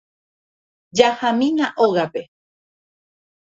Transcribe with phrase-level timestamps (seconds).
[0.99, 2.21] Jahámína ógape.